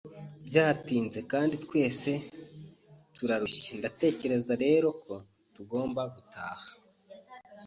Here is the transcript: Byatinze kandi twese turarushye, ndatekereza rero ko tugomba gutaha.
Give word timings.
Byatinze 0.47 1.19
kandi 1.31 1.55
twese 1.65 2.09
turarushye, 3.15 3.71
ndatekereza 3.79 4.53
rero 4.63 4.87
ko 5.03 5.13
tugomba 5.55 6.01
gutaha. 6.15 6.69